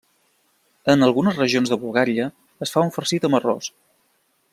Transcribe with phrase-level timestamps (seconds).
[0.93, 2.25] En algunes regions de Bulgària,
[2.67, 3.69] es fa un farcit amb arròs.